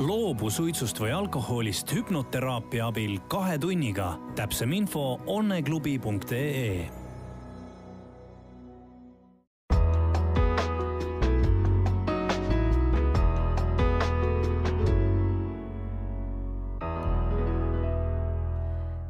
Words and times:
loobu 0.00 0.50
suitsust 0.50 0.98
või 1.00 1.12
alkoholist 1.16 1.92
hüpnoteraapia 1.94 2.86
abil 2.86 3.18
kahe 3.28 3.58
tunniga. 3.58 4.18
täpsem 4.34 4.72
info 4.72 5.20
onneklubi.ee 5.26 6.90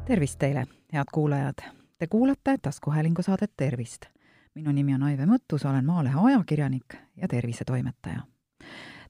tervist 0.05 0.39
teile, 0.39 0.65
head 0.93 1.11
kuulajad! 1.13 1.65
Te 1.97 2.07
kuulate 2.07 2.57
taskuhäälingu 2.61 3.21
saadet 3.21 3.51
Tervist. 3.57 4.05
minu 4.55 4.71
nimi 4.71 4.93
on 4.95 5.03
Aive 5.03 5.25
Mõttus, 5.25 5.65
olen 5.69 5.85
Maalehe 5.85 6.15
ajakirjanik 6.23 6.95
ja 7.15 7.27
tervisetoimetaja 7.27 8.36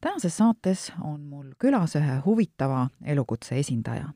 tänases 0.02 0.38
saates 0.38 0.92
on 1.02 1.22
mul 1.22 1.52
külas 1.60 1.96
ühe 1.96 2.20
huvitava 2.26 2.88
elukutse 3.06 3.60
esindaja 3.60 4.10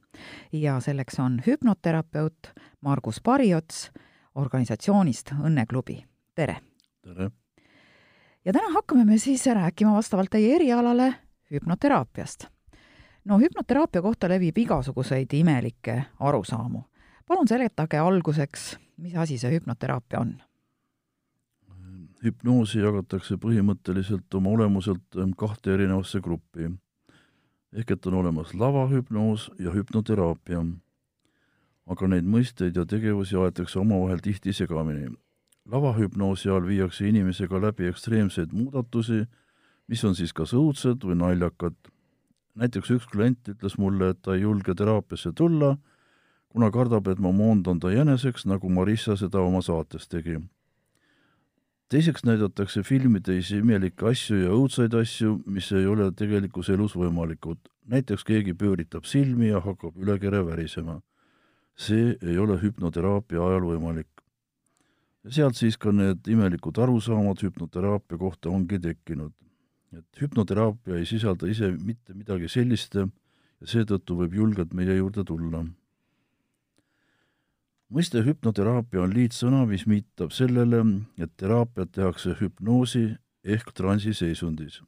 ja 0.53 0.79
selleks 0.79 1.19
on 1.19 1.41
hüpnoterapeut 1.47 2.53
Margus 2.81 3.21
Pariots 3.23 3.91
organisatsioonist 4.35 5.33
Õnneklubi, 5.43 6.03
tere! 6.35 6.57
tere! 7.01 7.31
ja 8.45 8.53
täna 8.53 8.73
hakkame 8.73 9.05
me 9.05 9.17
siis 9.17 9.45
rääkima 9.45 9.93
vastavalt 9.93 10.29
teie 10.29 10.55
erialale 10.55 11.13
hüpnoteraapiast. 11.51 12.45
no 13.25 13.39
hüpnoteraapia 13.39 14.01
kohta 14.01 14.29
levib 14.29 14.57
igasuguseid 14.57 15.34
imelikke 15.34 16.03
arusaamu. 16.20 16.81
palun 17.25 17.48
seletage 17.48 17.98
alguseks, 17.98 18.77
mis 18.98 19.15
asi 19.15 19.37
see 19.37 19.57
hüpnoteraapia 19.57 20.20
on 20.20 20.41
hüpnoosi 22.21 22.81
jagatakse 22.81 23.38
põhimõtteliselt 23.41 24.34
oma 24.38 24.53
olemuselt 24.53 25.17
ähm, 25.17 25.34
kahte 25.38 25.73
erinevasse 25.73 26.21
gruppi. 26.21 26.70
ehk 27.73 27.91
et 27.91 28.05
on 28.05 28.13
olemas 28.13 28.53
lavahüpnoos 28.53 29.52
ja 29.59 29.71
hüpnoteraapia. 29.71 30.65
aga 31.87 32.07
neid 32.07 32.26
mõisteid 32.26 32.77
ja 32.77 32.85
tegevusi 32.85 33.35
aetakse 33.35 33.79
omavahel 33.79 34.20
tihti 34.20 34.54
segamini. 34.54 35.10
lavahüpnoosi 35.65 36.49
all 36.49 36.68
viiakse 36.68 37.07
inimesega 37.07 37.62
läbi 37.62 37.87
ekstreemseid 37.87 38.54
muudatusi, 38.54 39.26
mis 39.88 40.04
on 40.05 40.15
siis 40.15 40.34
kas 40.34 40.54
õudsed 40.54 41.01
või 41.04 41.17
naljakad. 41.17 41.76
näiteks 42.55 42.91
üks 42.91 43.07
klient 43.07 43.48
ütles 43.48 43.77
mulle, 43.77 44.10
et 44.10 44.21
ta 44.21 44.35
ei 44.35 44.41
julge 44.41 44.76
teraapiasse 44.76 45.32
tulla, 45.34 45.77
kuna 46.49 46.71
kardab, 46.71 47.07
et 47.07 47.20
ma 47.20 47.32
moondan 47.32 47.79
ta 47.79 47.90
jäneseks, 47.90 48.45
nagu 48.45 48.70
Marissa 48.70 49.15
seda 49.15 49.40
oma 49.40 49.62
saates 49.62 50.07
tegi 50.07 50.38
teiseks 51.91 52.23
näidatakse 52.23 52.84
filmides 52.87 53.51
imelikke 53.55 54.07
asju 54.11 54.37
ja 54.45 54.51
õudsaid 54.55 54.93
asju, 54.95 55.35
mis 55.51 55.67
ei 55.75 55.87
ole 55.89 56.11
tegelikus 56.15 56.70
elus 56.71 56.95
võimalikud. 56.95 57.59
näiteks 57.91 58.23
keegi 58.23 58.53
pööritab 58.53 59.05
silmi 59.09 59.49
ja 59.49 59.59
hakkab 59.59 59.98
üle 59.98 60.20
kere 60.20 60.45
värisema. 60.45 61.01
see 61.75 62.15
ei 62.21 62.37
ole 62.37 62.59
hüpnoteraapia 62.61 63.43
ajal 63.48 63.67
võimalik. 63.73 64.07
sealt 65.29 65.56
siis 65.56 65.78
ka 65.78 65.91
need 65.91 66.28
imelikud 66.28 66.78
arusaamad 66.78 67.44
hüpnoteraapia 67.44 68.17
kohta 68.17 68.50
ongi 68.50 68.79
tekkinud. 68.79 69.33
et 69.91 70.22
hüpnoteraapia 70.22 70.95
ei 70.95 71.05
sisalda 71.05 71.47
ise 71.47 71.72
mitte 71.72 72.13
midagi 72.13 72.47
sellist 72.47 72.95
ja 72.95 73.07
seetõttu 73.63 74.16
võib 74.16 74.33
julgelt 74.33 74.73
meie 74.73 74.95
juurde 74.95 75.23
tulla 75.23 75.66
mõiste 77.91 78.22
hüpnoteraapia 78.23 79.03
on 79.03 79.13
liitsõna, 79.16 79.66
mis 79.67 79.84
viitab 79.88 80.31
sellele, 80.35 80.79
et 81.19 81.31
teraapiat 81.38 81.91
tehakse 81.97 82.38
hüpnoosi 82.39 83.17
ehk 83.44 83.73
transiseisundis. 83.75 84.81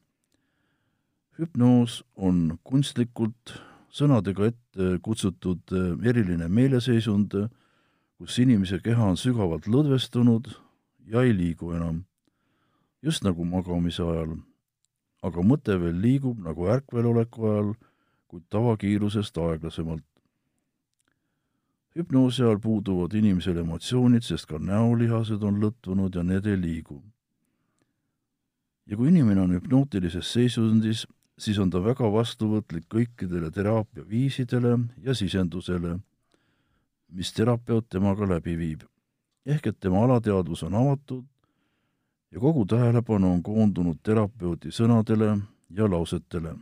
hüpnoos 1.34 2.04
on 2.16 2.60
kunstlikult 2.64 3.56
sõnadega 3.90 4.52
ette 4.52 5.00
kutsutud 5.02 5.74
eriline 6.06 6.48
meeleseisund, 6.48 7.34
kus 8.18 8.40
inimese 8.40 8.80
keha 8.80 9.04
on 9.04 9.18
sügavalt 9.18 9.66
lõdvestunud 9.68 10.52
ja 11.10 11.24
ei 11.26 11.34
liigu 11.34 11.74
enam, 11.74 12.04
just 13.02 13.24
nagu 13.24 13.46
magamise 13.46 14.04
ajal. 14.04 14.38
aga 15.24 15.42
mõte 15.42 15.80
veel 15.80 16.00
liigub 16.04 16.40
nagu 16.44 16.68
ärkveloleku 16.68 17.46
ajal, 17.48 17.74
kuid 18.28 18.44
tavakiirusest 18.50 19.38
aeglasemalt 19.38 20.04
hüpnoosi 21.96 22.44
ajal 22.44 22.60
puuduvad 22.60 23.14
inimesel 23.14 23.58
emotsioonid, 23.62 24.24
sest 24.26 24.48
ka 24.50 24.60
näolihased 24.60 25.44
on 25.44 25.60
lõtvunud 25.62 26.16
ja 26.16 26.24
need 26.24 26.46
ei 26.46 26.62
liigu. 26.62 27.04
ja 28.86 28.98
kui 28.98 29.08
inimene 29.08 29.42
on 29.42 29.54
hüpnootilises 29.56 30.34
seisundis, 30.34 31.06
siis 31.40 31.60
on 31.60 31.70
ta 31.70 31.80
väga 31.84 32.10
vastuvõtlik 32.12 32.90
kõikidele 32.92 33.52
teraapia 33.52 34.04
viisidele 34.10 34.80
ja 35.02 35.14
sisendusele, 35.16 36.00
mis 37.08 37.32
terapeut 37.34 37.90
temaga 37.90 38.28
läbi 38.28 38.58
viib. 38.58 38.82
ehk 39.46 39.68
et 39.68 39.80
tema 39.80 40.04
alateadvus 40.04 40.64
on 40.64 40.74
avatud 40.74 41.26
ja 42.32 42.40
kogu 42.40 42.66
tähelepanu 42.66 43.34
on 43.34 43.44
koondunud 43.44 43.98
terapeuti 44.04 44.72
sõnadele 44.72 45.40
ja 45.70 45.90
lausetele. 45.90 46.56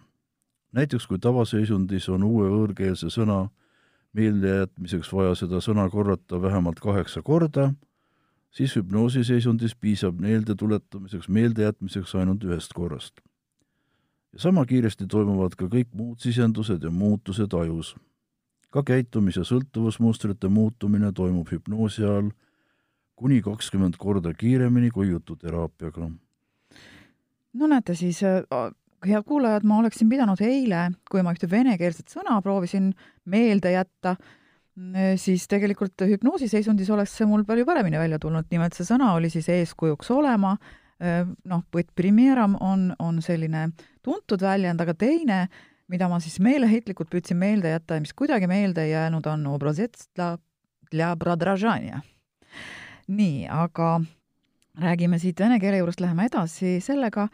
näiteks 0.71 1.07
kui 1.07 1.19
tavaseisundis 1.19 2.09
on 2.09 2.23
uue 2.23 2.49
võõrkeelse 2.49 3.09
sõna 3.09 3.49
meeldejätmiseks 4.13 5.13
vaja 5.13 5.35
seda 5.35 5.61
sõna 5.63 5.87
korrata 5.89 6.41
vähemalt 6.41 6.79
kaheksa 6.83 7.21
korda, 7.21 7.71
siis 8.51 8.75
hüpnoosiseisundis 8.75 9.75
piisab 9.75 10.19
meelde 10.19 10.55
tuletamiseks, 10.55 11.29
meeldejätmiseks 11.29 12.15
ainult 12.15 12.43
ühest 12.43 12.73
korrast. 12.73 13.21
ja 14.33 14.39
sama 14.39 14.65
kiiresti 14.65 15.07
toimuvad 15.07 15.55
ka 15.59 15.65
kõik 15.65 15.89
muud 15.93 16.19
sisendused 16.19 16.83
ja 16.83 16.91
muutused 16.91 17.53
ajus. 17.53 17.95
ka 18.69 18.81
käitumis- 18.81 19.37
ja 19.37 19.43
sõltuvusmustrite 19.43 20.47
muutumine 20.47 21.11
toimub 21.11 21.47
hüpnoosi 21.51 22.03
ajal 22.03 22.31
kuni 23.15 23.41
kakskümmend 23.41 23.97
korda 23.97 24.33
kiiremini 24.33 24.89
kui 24.91 25.09
jututeraapiaga. 25.09 26.11
no 27.53 27.67
näete 27.67 27.95
siis, 27.95 28.23
äh, 28.23 28.71
head 29.05 29.25
kuulajad, 29.27 29.65
ma 29.67 29.79
oleksin 29.81 30.09
pidanud 30.09 30.41
eile, 30.45 30.89
kui 31.09 31.23
ma 31.25 31.33
ühte 31.35 31.49
venekeelset 31.49 32.11
sõna 32.13 32.37
proovisin 32.43 32.91
meelde 33.29 33.73
jätta, 33.73 34.15
siis 35.19 35.47
tegelikult 35.51 36.05
hüpnoosiseisundis 36.07 36.89
oleks 36.93 37.15
see 37.17 37.27
mul 37.29 37.43
palju 37.47 37.65
paremini 37.67 37.99
välja 37.99 38.19
tulnud, 38.21 38.47
nimelt 38.51 38.77
see 38.77 38.87
sõna 38.87 39.11
oli 39.17 39.31
siis 39.33 39.49
eeskujuks 39.51 40.11
olema, 40.15 40.53
noh, 41.49 41.65
primeeram 41.95 42.55
on, 42.61 42.91
on 42.99 43.19
selline 43.25 43.67
tuntud 44.05 44.41
väljend, 44.41 44.81
aga 44.81 44.95
teine, 44.95 45.41
mida 45.91 46.07
ma 46.07 46.21
siis 46.23 46.39
meeleheitlikult 46.43 47.09
püüdsin 47.11 47.39
meelde 47.41 47.73
jätta 47.73 47.97
ja 47.97 48.05
mis 48.05 48.13
kuidagi 48.15 48.47
meelde 48.47 48.85
ei 48.85 48.93
jäänud, 48.93 49.27
on 49.27 49.49
nii, 53.11 53.47
aga 53.51 54.01
räägime 54.79 55.19
siit 55.19 55.39
vene 55.39 55.59
keele 55.59 55.81
juurest, 55.81 55.99
läheme 56.03 56.29
edasi 56.29 56.77
sellega, 56.83 57.27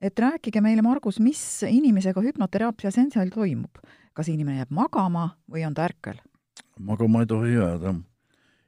et 0.00 0.18
rääkige 0.18 0.60
meile, 0.60 0.82
Margus, 0.82 1.20
mis 1.20 1.40
inimesega 1.68 2.22
hüpnoteraapia 2.24 2.90
seansil 2.90 3.32
toimub? 3.34 3.82
kas 4.14 4.28
inimene 4.28 4.58
jääb 4.58 4.72
magama 4.74 5.28
või 5.50 5.62
on 5.66 5.74
ta 5.74 5.86
ärkel? 5.88 6.18
magama 6.78 7.20
ei 7.20 7.26
tohi 7.26 7.54
jääda. 7.54 7.94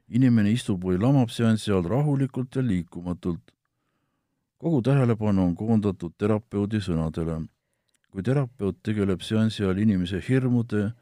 inimene 0.09 0.51
istub 0.51 0.83
või 0.83 0.99
lamab 1.01 1.29
seansi 1.29 1.71
ajal 1.71 1.89
rahulikult 1.89 2.55
ja 2.55 2.61
liikumatult. 2.61 3.51
kogu 4.57 4.81
tähelepanu 4.81 5.45
on 5.45 5.55
koondatud 5.55 6.13
terapeudi 6.17 6.81
sõnadele. 6.81 7.45
kui 8.11 8.23
terapeut 8.23 8.83
tegeleb 8.83 9.21
seansi 9.21 9.63
ajal 9.63 9.77
inimese 9.77 10.21
hirmude 10.29 10.93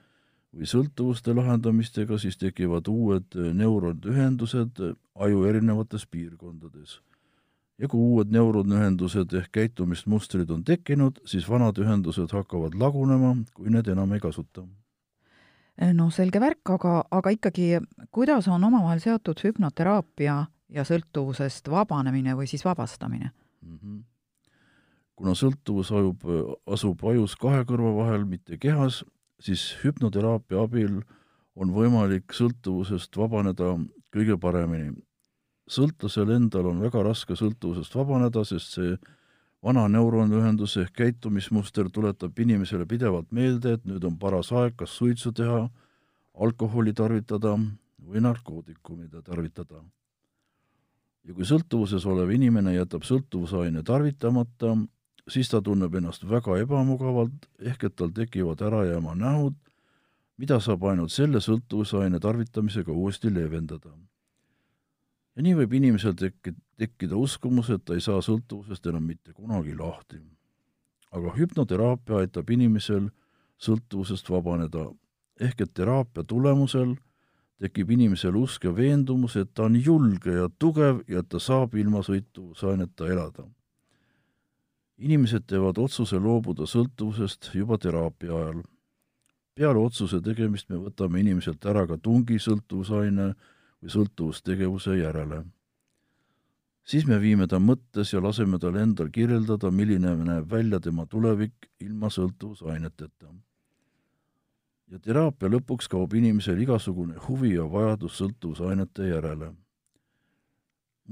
või 0.56 0.68
sõltuvuste 0.68 1.36
lahendamistega, 1.36 2.18
siis 2.18 2.38
tekivad 2.38 2.88
uued 2.88 3.36
neuronühendused 3.36 4.80
aju 5.16 5.46
erinevates 5.46 6.06
piirkondades 6.06 7.00
ja 7.82 7.90
kui 7.90 8.02
uued 8.02 8.30
neuronühendused 8.34 9.34
ehk 9.38 9.50
käitumismustrid 9.58 10.50
on 10.54 10.62
tekkinud, 10.66 11.18
siis 11.26 11.48
vanad 11.50 11.80
ühendused 11.82 12.34
hakkavad 12.36 12.78
lagunema, 12.78 13.34
kui 13.58 13.74
need 13.74 13.90
enam 13.90 14.14
ei 14.14 14.22
kasuta. 14.22 14.66
no 15.98 16.10
selge 16.14 16.40
värk, 16.40 16.62
aga, 16.76 16.94
aga 17.12 17.34
ikkagi, 17.34 17.68
kuidas 18.12 18.48
on 18.48 18.64
omavahel 18.64 19.02
seotud 19.02 19.42
hüpnoteraapia 19.44 20.36
ja 20.70 20.86
sõltuvusest 20.88 21.72
vabanemine 21.72 22.36
või 22.38 22.48
siis 22.48 22.66
vabastamine 22.66 23.32
mm? 23.62 23.78
-hmm. 23.78 24.04
kuna 25.16 25.34
sõltuvus 25.36 25.92
ajub, 25.92 26.22
asub 26.68 27.04
ajus 27.04 27.36
kahe 27.36 27.64
kõrva 27.66 27.96
vahel, 27.96 28.26
mitte 28.26 28.58
kehas, 28.58 29.04
siis 29.40 29.78
hüpnoteraapia 29.84 30.62
abil 30.62 31.02
on 31.56 31.74
võimalik 31.74 32.34
sõltuvusest 32.34 33.18
vabaneda 33.18 33.74
kõige 34.14 34.38
paremini 34.38 34.94
sõltlasel 35.72 36.34
endal 36.36 36.68
on 36.72 36.82
väga 36.84 37.04
raske 37.06 37.38
sõltuvusest 37.40 37.96
vabaneda, 37.96 38.44
sest 38.48 38.78
see 38.78 38.96
vana 39.64 39.86
neuronühendus 39.92 40.76
ehk 40.82 40.96
käitumismuster 41.04 41.90
tuletab 41.94 42.40
inimesele 42.40 42.88
pidevalt 42.90 43.32
meelde, 43.32 43.78
et 43.78 43.86
nüüd 43.86 44.04
on 44.08 44.18
paras 44.20 44.52
aeg 44.52 44.76
kas 44.80 44.98
suitsu 44.98 45.32
teha, 45.38 45.68
alkoholi 46.34 46.94
tarvitada 46.98 47.56
või 48.08 48.24
narkootikumide 48.26 49.22
tarvitada. 49.22 49.84
ja 51.24 51.34
kui 51.38 51.46
sõltuvuses 51.46 52.06
olev 52.10 52.32
inimene 52.34 52.74
jätab 52.74 53.04
sõltuvusaine 53.06 53.84
tarvitamata, 53.86 54.74
siis 55.30 55.50
ta 55.50 55.62
tunneb 55.62 55.94
ennast 55.96 56.24
väga 56.26 56.58
ebamugavalt, 56.64 57.46
ehk 57.60 57.84
et 57.84 57.96
tal 57.96 58.10
tekivad 58.10 58.62
ärajääma 58.62 59.14
nähud, 59.16 59.54
mida 60.38 60.60
saab 60.60 60.84
ainult 60.90 61.14
selle 61.14 61.38
sõltuvusaine 61.38 62.20
tarvitamisega 62.20 62.92
uuesti 62.92 63.34
leevendada. 63.34 63.94
Ja 65.36 65.46
nii 65.46 65.56
võib 65.62 65.74
inimesel 65.80 66.16
tekki-, 66.18 66.56
tekkida 66.80 67.18
uskumus, 67.18 67.70
et 67.70 67.84
ta 67.86 67.96
ei 67.96 68.04
saa 68.04 68.22
sõltuvusest 68.26 68.88
enam 68.92 69.06
mitte 69.08 69.34
kunagi 69.34 69.76
lahti. 69.78 70.22
aga 71.12 71.34
hüpnoteraapia 71.36 72.22
aitab 72.24 72.50
inimesel 72.50 73.10
sõltuvusest 73.60 74.30
vabaneda, 74.32 74.86
ehk 75.40 75.62
et 75.62 75.74
teraapia 75.74 76.24
tulemusel 76.24 76.96
tekib 77.62 77.92
inimesel 77.94 78.36
usk 78.36 78.64
ja 78.66 78.72
veendumus, 78.76 79.36
et 79.38 79.52
ta 79.54 79.68
on 79.68 79.76
julge 79.76 80.34
ja 80.34 80.50
tugev 80.60 81.04
ja 81.08 81.22
et 81.22 81.30
ta 81.30 81.40
saab 81.40 81.76
ilma 81.76 82.02
sõltuvusaineta 82.06 83.08
elada. 83.08 83.48
inimesed 85.02 85.48
teevad 85.50 85.80
otsuse 85.82 86.20
loobuda 86.22 86.68
sõltuvusest 86.70 87.50
juba 87.54 87.78
teraapia 87.78 88.34
ajal. 88.34 88.64
peale 89.56 89.80
otsuse 89.80 90.22
tegemist 90.22 90.70
me 90.70 90.78
võtame 90.78 91.20
inimeselt 91.20 91.66
ära 91.66 91.88
ka 91.88 91.98
tungi 91.98 92.40
sõltuvusaine 92.40 93.34
või 93.82 93.90
sõltuvustegevuse 93.90 94.98
järele. 94.98 95.44
siis 96.84 97.06
me 97.08 97.22
viime 97.22 97.48
ta 97.48 97.60
mõttes 97.60 98.14
ja 98.14 98.24
laseme 98.24 98.60
tal 98.60 98.76
endal 98.76 99.10
kirjeldada, 99.10 99.72
milline 99.72 100.16
näeb 100.16 100.52
välja 100.52 100.80
tema 100.80 101.06
tulevik 101.06 101.70
ilma 101.80 102.10
sõltuvusaineteta 102.10 103.34
ja 104.92 105.00
teraapia 105.00 105.50
lõpuks 105.52 105.90
kaob 105.92 106.14
inimesel 106.20 106.60
igasugune 106.62 107.20
huvi 107.28 107.56
ja 107.56 107.66
vajadus 107.72 108.18
sõltuvusainete 108.20 109.08
järele. 109.08 109.54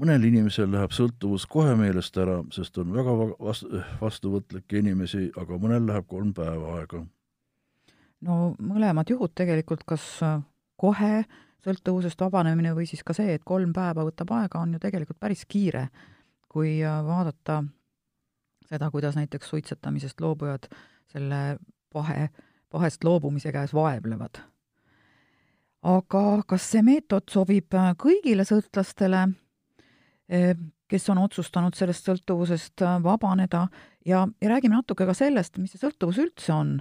mõnel 0.00 0.22
inimesel 0.24 0.70
läheb 0.72 0.94
sõltuvus 0.96 1.44
kohe 1.50 1.74
meelest 1.76 2.16
ära, 2.16 2.38
sest 2.54 2.78
on 2.80 2.92
väga 2.92 3.14
vast-, 3.32 3.66
vastuvõtlikke 4.00 4.78
inimesi, 4.80 5.26
aga 5.36 5.58
mõnel 5.60 5.86
läheb 5.88 6.06
kolm 6.08 6.32
päeva 6.34 6.78
aega. 6.78 7.04
no 8.20 8.54
mõlemad 8.58 9.10
juhud 9.10 9.32
tegelikult, 9.34 9.84
kas 9.84 10.20
kohe 10.76 11.24
sõltuvusest 11.64 12.20
vabanemine 12.20 12.74
või 12.76 12.86
siis 12.88 13.02
ka 13.06 13.16
see, 13.16 13.34
et 13.34 13.44
kolm 13.44 13.72
päeva 13.76 14.04
võtab 14.06 14.32
aega, 14.36 14.60
on 14.60 14.76
ju 14.76 14.82
tegelikult 14.82 15.20
päris 15.20 15.44
kiire, 15.48 15.88
kui 16.48 16.78
vaadata 16.82 17.62
seda, 18.66 18.90
kuidas 18.90 19.16
näiteks 19.18 19.52
suitsetamisest 19.52 20.20
loobujad 20.20 20.70
selle 21.12 21.58
vahe 21.94 22.30
vahest 22.72 23.04
loobumise 23.04 23.52
käes 23.52 23.74
vaevlevad. 23.74 24.42
aga 25.82 26.42
kas 26.46 26.66
see 26.74 26.82
meetod 26.84 27.30
sobib 27.32 27.72
äh, 27.72 27.94
kõigile 27.96 28.44
sõltlastele, 28.44 29.22
äh, 30.28 30.50
kes 30.90 31.08
on 31.08 31.22
otsustanud 31.22 31.76
sellest 31.76 32.04
sõltuvusest 32.04 32.84
äh, 32.84 32.98
vabaneda? 33.02 33.66
Ja, 34.04 34.26
ja 34.40 34.50
räägime 34.52 34.76
natuke 34.76 35.06
ka 35.08 35.14
sellest, 35.16 35.56
mis 35.58 35.72
see 35.72 35.80
sõltuvus 35.80 36.20
üldse 36.20 36.52
on, 36.52 36.74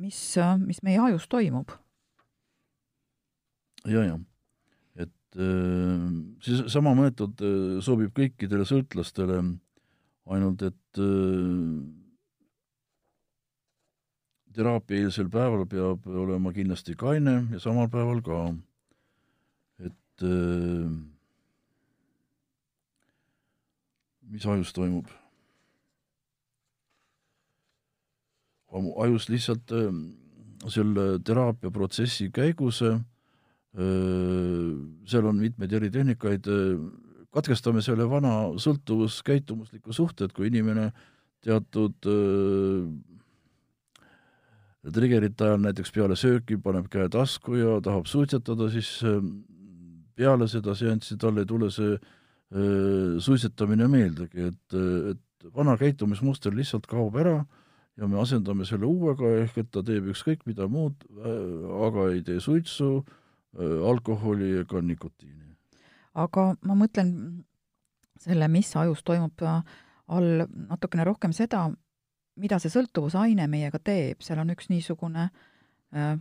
mis, 0.00 0.20
mis 0.64 0.80
meie 0.84 1.02
ajus 1.04 1.28
toimub 1.28 1.72
ja,. 3.88 4.04
jaa. 4.04 4.20
et 4.96 5.40
see 6.44 6.68
sama 6.70 6.94
meetod 6.98 7.42
sobib 7.84 8.14
kõikidele 8.16 8.66
sõltlastele, 8.68 9.42
ainult 10.30 10.62
et 10.62 11.04
teraapiaeelsel 14.54 15.28
päeval 15.32 15.66
peab 15.70 16.06
olema 16.06 16.52
kindlasti 16.54 16.94
kaine 16.98 17.34
ja 17.50 17.60
samal 17.62 17.90
päeval 17.90 18.22
ka. 18.24 18.38
et 19.88 20.22
äh, 20.22 20.90
mis 24.30 24.46
ajus 24.46 24.72
toimub? 24.72 25.10
ajus 29.06 29.28
lihtsalt 29.30 29.74
äh, 29.74 29.90
selle 30.68 31.18
teraapiaprotsessi 31.26 32.30
käigus 32.34 32.82
äh, 32.82 33.00
seal 33.74 35.26
on 35.26 35.40
mitmeid 35.40 35.72
eritehnikaid, 35.74 36.46
katkestame 37.34 37.82
selle 37.82 38.06
vana 38.06 38.52
sõltuvuskäitumusliku 38.62 39.92
suhte, 39.96 40.28
et 40.28 40.36
kui 40.36 40.46
inimene 40.46 40.92
teatud 41.42 42.06
triggerite 44.94 45.48
ajal 45.48 45.64
näiteks 45.64 45.90
peale 45.90 46.14
sööki 46.18 46.60
paneb 46.62 46.86
käe 46.92 47.08
tasku 47.10 47.58
ja 47.58 47.80
tahab 47.82 48.06
suitsetada, 48.06 48.68
siis 48.70 48.92
peale 50.16 50.48
seda 50.50 50.74
seanssi 50.78 51.18
tal 51.20 51.40
ei 51.40 51.48
tule 51.48 51.70
see 51.74 51.96
äh, 51.96 53.18
suitsetamine 53.24 53.88
meeldegi, 53.90 54.50
et, 54.50 54.78
et 55.14 55.50
vana 55.54 55.76
käitumismuster 55.80 56.54
lihtsalt 56.54 56.86
kaob 56.90 57.18
ära 57.20 57.40
ja 57.98 58.08
me 58.10 58.18
asendame 58.20 58.66
selle 58.66 58.86
uuega, 58.88 59.30
ehk 59.42 59.60
et 59.62 59.70
ta 59.74 59.82
teeb 59.86 60.08
ükskõik 60.14 60.46
mida 60.48 60.66
muud, 60.70 61.04
aga 61.24 62.08
ei 62.14 62.22
tee 62.26 62.40
suitsu, 62.42 62.96
äh, 63.02 63.23
alkoholi 63.88 64.50
ega 64.60 64.80
nikotiini. 64.82 65.56
aga 66.14 66.54
ma 66.62 66.74
mõtlen 66.78 67.14
selle, 68.20 68.48
mis 68.48 68.76
ajus 68.76 69.02
toimub 69.02 69.42
all 69.44 70.44
natukene 70.68 71.04
rohkem 71.04 71.32
seda, 71.32 71.68
mida 72.40 72.58
see 72.58 72.72
sõltuvusaine 72.72 73.46
meiega 73.50 73.78
teeb, 73.78 74.22
seal 74.22 74.40
on 74.42 74.52
üks 74.54 74.68
niisugune 74.70 75.28
äh, 75.94 76.14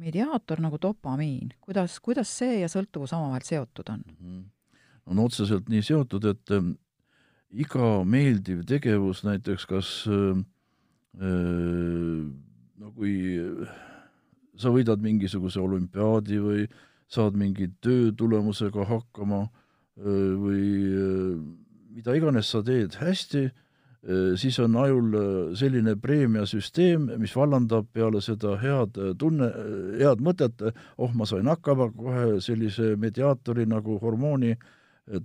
mediaator 0.00 0.62
nagu 0.64 0.78
dopamiin, 0.82 1.54
kuidas, 1.60 1.98
kuidas 2.02 2.30
see 2.40 2.60
ja 2.62 2.70
sõltuvus 2.72 3.12
omavahel 3.16 3.46
seotud 3.46 3.92
on 3.92 4.04
mm? 4.06 4.16
-hmm. 4.20 4.44
on 5.12 5.24
otseselt 5.26 5.68
nii 5.68 5.82
seotud, 5.82 6.24
et 6.24 6.54
äh, 6.56 6.72
iga 7.50 7.92
meeldiv 8.04 8.64
tegevus, 8.66 9.24
näiteks 9.24 9.66
kas 9.66 9.92
äh, 10.08 10.42
äh, 11.20 12.24
no 12.78 12.92
kui 12.96 13.14
sa 14.60 14.72
võidad 14.72 15.02
mingisuguse 15.02 15.60
olümpiaadi 15.60 16.38
või 16.44 16.68
saad 17.10 17.38
mingi 17.38 17.70
töö 17.82 18.12
tulemusega 18.16 18.86
hakkama 18.86 19.42
äh, 19.46 20.30
või 20.44 20.62
äh, 20.92 21.34
mida 21.96 22.14
iganes 22.14 22.52
sa 22.52 22.62
teed 22.62 23.00
hästi, 23.00 23.48
Äh, 24.08 24.36
siis 24.36 24.58
on 24.58 24.76
ajul 24.76 25.14
äh, 25.14 25.54
selline 25.54 25.92
preemiasüsteem, 26.00 27.10
mis 27.20 27.34
vallandab 27.36 27.90
peale 27.92 28.22
seda 28.24 28.54
head 28.56 28.96
äh, 28.96 29.10
tunne, 29.18 29.50
head 30.00 30.22
mõtet, 30.24 30.62
oh, 30.96 31.12
ma 31.12 31.26
sain 31.28 31.50
hakkama, 31.50 31.90
kohe 31.92 32.38
sellise 32.40 32.94
mediaatori 32.96 33.66
nagu 33.68 33.98
hormooni 34.00 34.54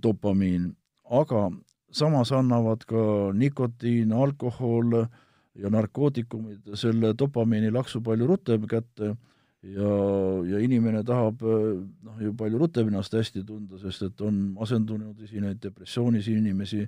dopamiin. 0.02 0.74
aga 1.08 1.50
samas 1.90 2.32
annavad 2.32 2.84
ka 2.84 3.32
nikotiin, 3.32 4.12
alkohol 4.12 5.06
ja 5.62 5.70
narkootikumid 5.72 6.76
selle 6.78 7.14
dopamiini 7.18 7.70
laksu 7.74 8.02
palju 8.04 8.26
rutem 8.26 8.68
kätte. 8.70 9.14
Ja, 9.66 9.92
ja 10.46 10.58
inimene 10.62 11.00
tahab 11.02 11.40
noh, 11.42 12.18
ju 12.22 12.30
palju 12.38 12.58
rutem 12.60 12.90
ennast 12.92 13.16
hästi 13.16 13.42
tunda, 13.46 13.80
sest 13.80 14.04
et 14.06 14.20
on 14.22 14.52
asendunud 14.62 15.24
esinejaid, 15.24 15.58
depressioonis 15.62 16.28
inimesi, 16.30 16.84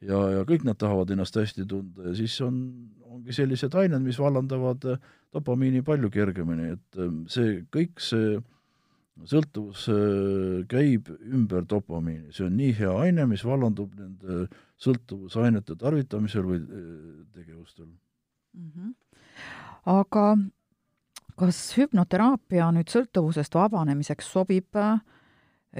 ja, 0.00 0.20
ja 0.38 0.44
kõik 0.48 0.64
nad 0.64 0.78
tahavad 0.80 1.10
ennast 1.12 1.36
hästi 1.36 1.66
tunda. 1.68 2.08
Ja 2.08 2.14
siis 2.16 2.38
on, 2.44 2.62
ongi 3.10 3.34
sellised 3.36 3.76
ained, 3.76 4.00
mis 4.06 4.20
vallandavad 4.22 4.86
äh, 4.94 5.04
dopamiini 5.34 5.82
palju 5.84 6.10
kergemini, 6.14 6.72
et 6.78 7.00
ähm, 7.02 7.24
see, 7.30 7.58
kõik 7.74 8.00
see 8.02 8.38
sõltuvus 9.22 9.86
äh, 9.92 10.64
käib 10.70 11.08
ümber 11.14 11.66
dopamiini, 11.70 12.32
see 12.34 12.48
on 12.48 12.56
nii 12.58 12.72
hea 12.80 12.94
aine, 13.06 13.26
mis 13.30 13.44
vallandub 13.46 13.94
nende 13.98 14.48
sõltuvusainete 14.82 15.76
tarvitamisel 15.78 16.48
või 16.48 16.58
äh, 16.58 16.88
tegevustel 17.36 17.86
mm. 17.86 18.70
-hmm. 18.74 18.94
aga 19.94 20.26
kas 21.38 21.60
hüpnoteraapia 21.78 22.72
nüüd 22.74 22.90
sõltuvusest 22.90 23.54
vabanemiseks 23.54 24.32
sobib 24.32 24.76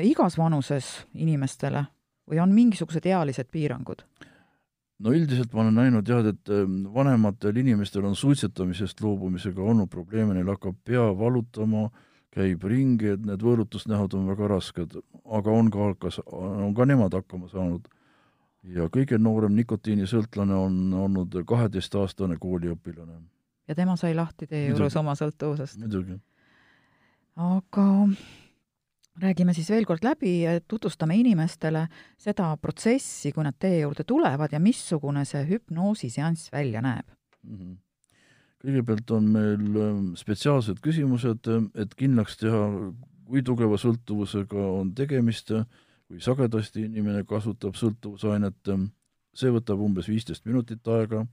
igas 0.03 0.38
vanuses 0.38 1.07
inimestele 1.14 1.85
või 2.31 2.41
on 2.43 2.55
mingisugused 2.55 3.07
ealised 3.07 3.50
piirangud? 3.50 4.07
no 4.99 5.12
üldiselt 5.12 5.53
ma 5.53 5.62
olen 5.67 5.75
näinud 5.75 6.09
jah, 6.09 6.23
et 6.26 6.50
vanematel 6.95 7.57
inimestel 7.57 8.05
on 8.07 8.14
suitsetamisest 8.17 9.00
loobumisega 9.03 9.62
olnud 9.62 9.91
probleeme, 9.91 10.35
neil 10.35 10.49
hakkab 10.55 10.76
pea 10.85 11.03
valutama, 11.19 11.88
käib 12.35 12.64
ringi, 12.69 13.14
et 13.14 13.26
need 13.26 13.43
võõrutusnähud 13.45 14.17
on 14.19 14.29
väga 14.33 14.49
rasked, 14.57 14.97
aga 15.25 15.55
on 15.55 15.71
ka, 15.73 15.91
kas, 16.07 16.21
on 16.26 16.75
ka 16.76 16.87
nemad 16.88 17.14
hakkama 17.14 17.50
saanud. 17.53 17.88
ja 18.64 18.87
kõige 18.88 19.19
noorem 19.21 19.53
nikotiinisõltlane 19.59 20.55
on 20.57 20.76
olnud 20.97 21.35
kaheteistaastane 21.47 22.38
kooliõpilane. 22.41 23.21
ja 23.69 23.75
tema 23.75 23.97
sai 23.97 24.14
lahti 24.14 24.47
teie 24.47 24.71
juures 24.71 24.97
oma 24.97 25.14
sõltuvusest? 25.14 25.79
muidugi. 25.79 26.19
aga 27.37 27.87
räägime 29.23 29.55
siis 29.55 29.71
veel 29.71 29.87
kord 29.87 30.05
läbi, 30.05 30.43
tutvustame 30.69 31.17
inimestele 31.17 31.87
seda 32.19 32.57
protsessi, 32.57 33.33
kui 33.33 33.45
nad 33.45 33.59
teie 33.59 33.85
juurde 33.85 34.05
tulevad 34.05 34.53
ja 34.53 34.61
missugune 34.61 35.25
see 35.25 35.45
hüpnoosiseanss 35.49 36.53
välja 36.53 36.83
näeb 36.83 37.07
mm. 37.43 37.57
-hmm. 37.57 37.76
Kõigepealt 38.64 39.11
on 39.12 39.26
meil 39.28 39.64
ähm, 39.76 40.04
spetsiaalsed 40.16 40.80
küsimused, 40.85 41.49
ähm, 41.52 41.68
et 41.76 41.92
kindlaks 41.99 42.38
teha, 42.40 42.62
kui 43.28 43.42
tugeva 43.44 43.76
sõltuvusega 43.80 44.68
on 44.80 44.92
tegemist, 44.97 45.52
kui 46.09 46.21
sagedasti 46.25 46.87
inimene 46.88 47.25
kasutab 47.28 47.76
sõltuvusainet, 47.76 48.61
ähm, 48.73 48.88
see 49.37 49.52
võtab 49.52 49.83
umbes 49.85 50.09
viisteist 50.09 50.47
minutit 50.49 50.87
aega, 50.88 51.25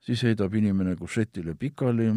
siis 0.00 0.22
heidab 0.24 0.54
inimene 0.56 0.96
kušetile 0.96 1.56
pikali, 1.58 2.12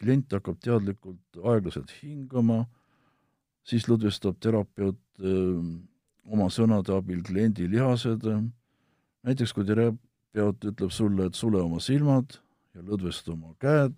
klient 0.00 0.34
hakkab 0.34 0.58
teadlikult 0.62 1.42
aeglaselt 1.44 1.92
hingama, 2.00 2.64
siis 3.64 3.86
lõdvestab 3.88 4.40
terapeut 4.42 4.98
öö, 5.20 5.60
oma 6.24 6.48
sõnade 6.52 6.92
abil 6.96 7.22
kliendi 7.24 7.68
lihased, 7.70 8.24
näiteks 9.24 9.52
kui 9.54 9.66
terapeut 9.68 10.66
ütleb 10.72 10.92
sulle, 10.92 11.28
et 11.28 11.38
sule 11.38 11.60
oma 11.62 11.80
silmad 11.84 12.40
ja 12.74 12.82
lõdvesta 12.82 13.32
oma 13.34 13.54
käed, 13.62 13.94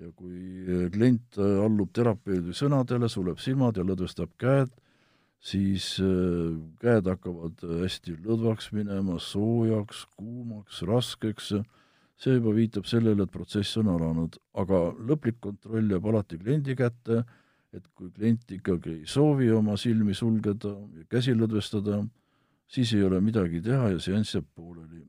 ja 0.00 0.10
kui 0.16 0.88
klient 0.94 1.38
allub 1.38 1.92
terapeudi 1.94 2.54
sõnadele, 2.56 3.08
suleb 3.08 3.38
silmad 3.42 3.78
ja 3.78 3.84
lõdvestab 3.86 4.32
käed, 4.40 4.72
siis 5.44 5.94
äh, 6.00 6.56
käed 6.80 7.08
hakkavad 7.10 7.62
hästi 7.84 8.16
lõdvaks 8.24 8.70
minema, 8.74 9.18
soojaks, 9.20 10.06
kuumaks, 10.16 10.80
raskeks, 10.88 11.52
see 12.20 12.36
juba 12.38 12.54
viitab 12.56 12.88
sellele, 12.88 13.26
et 13.26 13.32
protsess 13.32 13.76
on 13.80 13.90
alanud, 13.92 14.38
aga 14.60 14.84
lõplik 15.04 15.40
kontroll 15.44 15.90
jääb 15.92 16.06
alati 16.10 16.38
kliendi 16.40 16.76
kätte, 16.78 17.24
et 17.74 17.86
kui 17.98 18.10
klient 18.14 18.54
ikkagi 18.54 19.00
ei 19.00 19.08
soovi 19.10 19.50
oma 19.52 19.76
silmi 19.80 20.14
sulgeda 20.14 20.72
ja 20.94 21.08
käsi 21.10 21.34
lõdvestada, 21.36 22.00
siis 22.70 22.94
ei 22.94 23.02
ole 23.04 23.20
midagi 23.20 23.60
teha 23.62 23.90
ja 23.92 24.00
seanss 24.00 24.38
jääb 24.38 24.46
pooleli. 24.54 25.02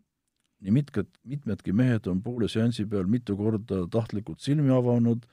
Nii 0.65 0.73
mitmed, 0.73 1.07
mitmedki 1.23 1.73
mehed 1.73 2.09
on 2.09 2.19
poole 2.25 2.49
seansi 2.49 2.87
peal 2.89 3.05
mitu 3.05 3.37
korda 3.37 3.85
tahtlikult 3.91 4.41
silmi 4.41 4.73
avanud, 4.73 5.23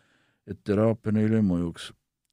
et 0.47 0.61
teraapia 0.67 1.15
neile 1.17 1.41
mõjuks 1.41 1.93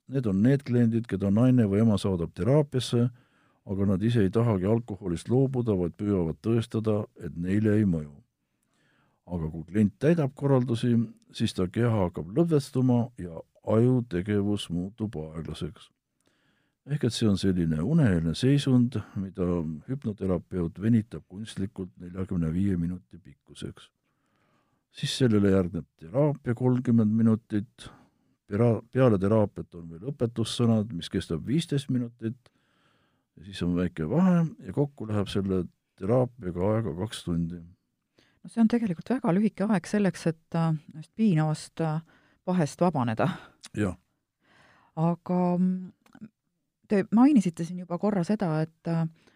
Need 0.09 0.25
on 0.25 0.39
need 0.41 0.63
kliendid, 0.65 1.05
keda 1.05 1.29
naine 1.29 1.67
või 1.69 1.83
ema 1.83 1.97
saadab 2.01 2.31
teraapiasse, 2.37 3.03
aga 3.69 3.85
nad 3.91 4.01
ise 4.01 4.23
ei 4.25 4.31
tahagi 4.33 4.65
alkoholist 4.65 5.29
loobuda, 5.29 5.75
vaid 5.77 5.93
püüavad 6.01 6.39
tõestada, 6.41 7.03
et 7.21 7.35
neile 7.37 7.77
ei 7.77 7.85
mõju. 7.85 8.15
aga 9.29 9.47
kui 9.53 9.61
klient 9.61 9.91
täidab 10.01 10.31
korraldusi, 10.33 10.95
siis 11.37 11.53
ta 11.53 11.67
keha 11.69 11.91
hakkab 12.07 12.31
lõdvestuma 12.33 13.11
ja 13.21 13.43
aju 13.75 13.99
tegevus 14.09 14.71
muutub 14.73 15.19
aeglaseks. 15.21 15.91
Ehk 16.89 17.05
et 17.05 17.13
see 17.13 17.29
on 17.29 17.37
selline 17.37 17.81
uneline 17.85 18.33
seisund, 18.37 18.97
mida 19.21 19.45
hüpnoterapeut 19.89 20.79
venitab 20.81 21.25
kunstlikult 21.29 21.91
neljakümne 22.01 22.51
viie 22.53 22.77
minuti 22.77 23.17
pikkuseks. 23.17 23.89
siis 24.91 25.17
sellele 25.17 25.51
järgneb 25.51 25.85
teraapia 26.01 26.55
kolmkümmend 26.57 27.11
minutit, 27.13 27.89
pera-, 28.49 28.81
peale 28.91 29.19
teraapiat 29.21 29.75
on 29.75 29.89
veel 29.89 30.07
õpetussõnad, 30.11 30.93
mis 30.93 31.09
kestab 31.13 31.45
viisteist 31.45 31.91
minutit, 31.93 32.49
ja 33.37 33.45
siis 33.45 33.61
on 33.63 33.75
väike 33.77 34.09
vahe 34.09 34.47
ja 34.65 34.73
kokku 34.73 35.07
läheb 35.07 35.29
selle 35.29 35.63
teraapiaga 35.99 36.71
aega 36.73 36.95
kaks 37.03 37.23
tundi. 37.27 37.61
no 38.43 38.49
see 38.49 38.63
on 38.63 38.71
tegelikult 38.71 39.13
väga 39.13 39.35
lühike 39.37 39.69
aeg 39.69 39.87
selleks, 39.87 40.25
et 40.33 40.57
sellest 40.57 41.13
piinavast 41.15 41.85
vahest 42.49 42.81
vabaneda. 42.81 43.29
jah. 43.77 43.95
aga 44.95 45.39
mm, 45.57 45.91
te 46.89 47.05
mainisite 47.15 47.63
siin 47.65 47.85
juba 47.85 47.97
korra 48.01 48.23
seda, 48.27 48.55
et, 48.65 48.91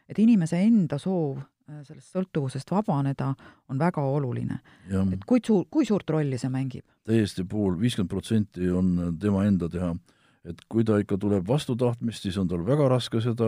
et 0.10 0.20
inimese 0.20 0.58
enda 0.66 0.98
soov 1.00 1.38
Äh, 1.72 1.80
sellest 1.88 2.12
sõltuvusest 2.12 2.72
vabaneda 2.74 3.30
on 3.72 3.80
väga 3.80 4.04
oluline. 4.04 4.58
et 5.14 5.22
kui 5.26 5.40
suur, 5.40 5.64
kui 5.72 5.86
suurt 5.88 6.10
rolli 6.10 6.38
see 6.38 6.50
mängib? 6.52 6.84
täiesti 7.08 7.46
pool, 7.48 7.78
viiskümmend 7.80 8.10
protsenti 8.12 8.68
on 8.68 9.16
tema 9.20 9.46
enda 9.48 9.70
teha. 9.70 9.94
et 10.44 10.60
kui 10.68 10.84
ta 10.84 10.98
ikka 11.00 11.18
tuleb 11.18 11.48
vastu 11.48 11.76
tahtmist, 11.76 12.24
siis 12.24 12.38
on 12.38 12.48
tal 12.48 12.66
väga 12.68 12.90
raske 12.90 13.22
seda 13.22 13.48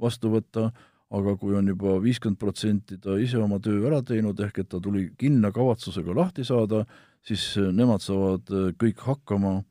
vastu 0.00 0.28
võtta, 0.34 0.70
aga 1.10 1.36
kui 1.40 1.56
on 1.56 1.68
juba 1.72 1.96
viiskümmend 2.02 2.38
protsenti 2.38 2.98
ta 2.98 3.16
ise 3.16 3.38
oma 3.38 3.58
töö 3.58 3.86
ära 3.88 4.02
teinud, 4.02 4.38
ehk 4.40 4.58
et 4.58 4.68
ta 4.68 4.80
tuli 4.80 5.10
kindla 5.16 5.50
kavatsusega 5.50 6.12
lahti 6.14 6.44
saada, 6.44 6.84
siis 7.24 7.56
nemad 7.56 8.04
saavad 8.04 8.52
äh, 8.52 8.68
kõik 8.76 9.00
hakkama, 9.00 9.62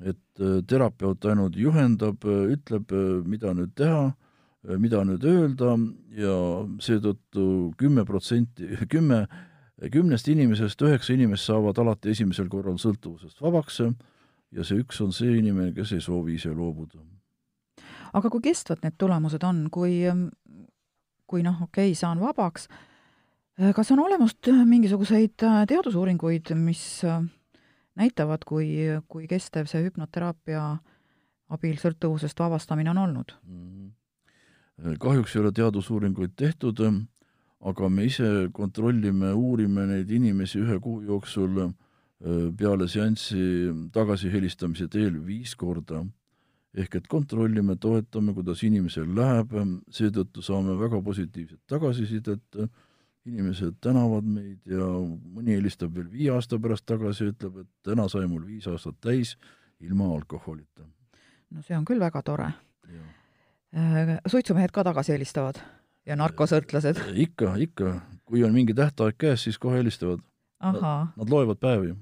et 0.00 0.40
äh, 0.40 0.60
terapeut 0.66 1.24
ainult 1.24 1.56
juhendab, 1.56 2.24
ütleb, 2.24 2.92
mida 3.26 3.54
nüüd 3.54 3.74
teha 3.76 4.12
Äh, 4.66 4.76
mida 4.78 5.04
nüüd 5.06 5.22
öelda 5.22 5.76
ja 6.18 6.34
seetõttu 6.82 7.44
kümme 7.78 8.04
protsenti, 8.08 8.66
kümme, 8.90 9.26
kümnest 9.92 10.28
inimesest 10.28 10.82
üheksa 10.82 11.14
inimest 11.14 11.46
saavad 11.46 11.78
alati 11.78 12.10
esimesel 12.10 12.50
korral 12.50 12.80
sõltuvusest 12.82 13.38
vabaks 13.44 13.80
ja 13.84 14.66
see 14.66 14.82
üks 14.82 14.98
on 15.04 15.14
see 15.14 15.38
inimene, 15.38 15.70
kes 15.76 15.94
ei 15.94 16.02
soovi 16.02 16.34
ise 16.40 16.50
loobuda. 16.50 16.98
aga 18.18 18.30
kui 18.32 18.42
kestvad 18.48 18.82
need 18.82 18.98
tulemused 18.98 19.44
on, 19.44 19.68
kui, 19.70 20.02
kui 21.26 21.42
noh, 21.46 21.62
okei 21.68 21.92
okay,, 21.92 21.94
saan 21.94 22.18
vabaks, 22.18 22.66
kas 23.76 23.92
on 23.94 24.02
olemas 24.02 24.34
mingisuguseid 24.42 25.36
teadusuuringuid, 25.70 26.50
mis 26.56 27.04
näitavad, 27.98 28.46
kui, 28.46 28.70
kui 29.08 29.26
kestev 29.26 29.66
see 29.66 29.82
hüpnoteraapia 29.84 30.64
abil 31.48 31.78
sõltuvusest 31.80 32.38
vabastamine 32.38 32.90
on 32.94 33.04
olnud 33.06 33.34
mm? 33.42 33.62
-hmm 33.62 33.94
kahjuks 34.98 35.36
ei 35.36 35.42
ole 35.42 35.52
teadusuuringuid 35.52 36.36
tehtud, 36.38 36.82
aga 37.60 37.88
me 37.90 38.04
ise 38.06 38.48
kontrollime, 38.54 39.32
uurime 39.34 39.86
neid 39.90 40.10
inimesi 40.10 40.60
ühe 40.62 40.78
kuu 40.82 41.00
jooksul 41.06 41.64
peale 42.58 42.88
seanssi 42.90 43.42
tagasihelistamise 43.94 44.88
teel 44.88 45.18
viis 45.26 45.54
korda. 45.56 46.04
ehk 46.78 46.94
et 46.94 47.06
kontrollime, 47.08 47.74
toetame, 47.80 48.34
kuidas 48.36 48.60
inimesel 48.62 49.08
läheb, 49.16 49.54
seetõttu 49.90 50.42
saame 50.44 50.76
väga 50.78 51.00
positiivset 51.02 51.58
tagasisidet, 51.66 52.58
inimesed 53.28 53.78
tänavad 53.84 54.26
meid 54.26 54.64
ja 54.66 54.88
mõni 54.88 55.56
helistab 55.56 55.94
veel 55.94 56.08
viie 56.12 56.32
aasta 56.34 56.58
pärast 56.58 56.86
tagasi 56.88 57.28
ja 57.28 57.34
ütleb, 57.34 57.60
et 57.64 57.70
täna 57.86 58.08
sai 58.08 58.26
mul 58.26 58.46
viis 58.46 58.66
aastat 58.70 58.96
täis 59.00 59.36
ilma 59.80 60.08
alkoholita. 60.14 60.88
no 61.50 61.62
see 61.62 61.76
on 61.76 61.84
küll 61.88 62.00
väga 62.00 62.22
tore 62.22 62.52
Äh, 63.76 64.16
suitsumehed 64.26 64.72
ka 64.72 64.80
tagasi 64.84 65.12
helistavad 65.12 65.58
ja 66.08 66.16
narkosõltlased? 66.16 67.02
ikka, 67.12 67.56
ikka. 67.60 67.98
kui 68.24 68.40
on 68.44 68.52
mingi 68.52 68.72
tähtaeg 68.74 69.16
käes, 69.20 69.42
siis 69.44 69.58
kohe 69.60 69.76
helistavad. 69.76 70.20
Nad, 70.60 71.28
loevad 71.28 71.60
päevi. 71.60 71.92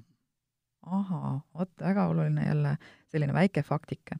ahaa, 0.87 1.41
vot 1.55 1.71
väga 1.81 2.07
oluline 2.07 2.47
jälle 2.47 2.77
selline 3.09 3.35
väike 3.35 3.63
faktike. 3.63 4.19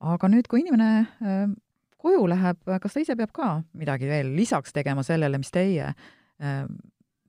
aga 0.00 0.28
nüüd, 0.28 0.48
kui 0.48 0.60
inimene 0.60 0.90
äh, 1.00 1.48
koju 1.96 2.28
läheb, 2.28 2.60
kas 2.80 2.92
ta 2.92 3.00
ise 3.00 3.16
peab 3.16 3.32
ka 3.32 3.62
midagi 3.72 4.06
veel 4.06 4.36
lisaks 4.36 4.72
tegema 4.72 5.02
sellele, 5.02 5.40
mis 5.40 5.50
teie 5.50 5.88
äh, 5.88 6.04